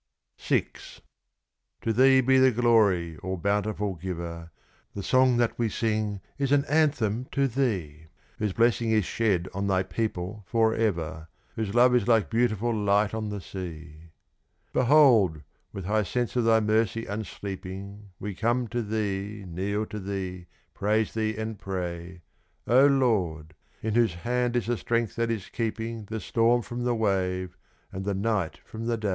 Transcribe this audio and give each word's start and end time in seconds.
VI 0.39 0.65
To 1.81 1.93
Thee 1.93 2.21
be 2.21 2.39
the 2.39 2.49
glory, 2.49 3.19
All 3.19 3.37
Bountiful 3.37 3.93
Giver! 3.93 4.49
The 4.95 5.03
song 5.03 5.37
that 5.37 5.59
we 5.59 5.69
sing 5.69 6.21
is 6.39 6.51
an 6.51 6.65
anthem 6.65 7.25
to 7.33 7.47
Thee, 7.47 8.07
Whose 8.39 8.53
blessing 8.53 8.89
is 8.89 9.05
shed 9.05 9.47
on 9.53 9.67
Thy 9.67 9.83
people 9.83 10.43
for 10.47 10.73
ever, 10.73 11.27
Whose 11.55 11.75
love 11.75 11.93
is 11.93 12.07
like 12.07 12.31
beautiful 12.31 12.73
light 12.75 13.13
on 13.13 13.29
the 13.29 13.39
sea. 13.41 14.09
Behold, 14.73 15.43
with 15.71 15.85
high 15.85 16.01
sense 16.01 16.35
of 16.35 16.45
Thy 16.45 16.59
mercy 16.61 17.05
unsleeping, 17.05 18.09
We 18.19 18.33
come 18.33 18.67
to 18.69 18.81
Thee, 18.81 19.45
kneel 19.47 19.85
to 19.85 19.99
Thee, 19.99 20.47
praise 20.73 21.13
Thee, 21.13 21.37
and 21.37 21.59
pray, 21.59 22.23
O 22.67 22.87
Lord, 22.87 23.53
in 23.83 23.93
whose 23.93 24.15
hand 24.15 24.55
is 24.55 24.65
the 24.65 24.77
strength 24.77 25.15
that 25.17 25.29
is 25.29 25.47
keeping 25.49 26.05
The 26.05 26.19
storm 26.19 26.63
from 26.63 26.85
the 26.85 26.95
wave 26.95 27.55
and 27.91 28.03
the 28.03 28.15
night 28.15 28.57
from 28.65 28.87
the 28.87 28.97
day! 28.97 29.09